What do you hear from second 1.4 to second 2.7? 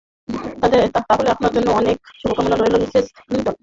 জন্য অনেক শুভকামনা